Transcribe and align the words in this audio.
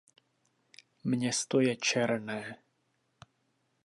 Město 1.03 1.59
je 1.61 1.75
černé. 1.75 2.57